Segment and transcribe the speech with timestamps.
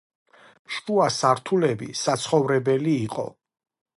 [0.77, 3.29] შუა სართულები საცხოვრებელი იყო.